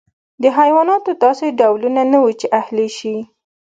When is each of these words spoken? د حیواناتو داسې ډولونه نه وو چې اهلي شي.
د 0.43 0.43
حیواناتو 0.57 1.11
داسې 1.23 1.45
ډولونه 1.59 2.01
نه 2.11 2.17
وو 2.21 2.31
چې 2.39 2.47
اهلي 2.61 2.87
شي. 2.97 3.15